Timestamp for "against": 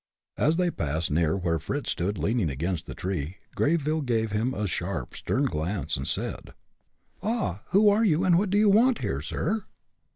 2.49-2.87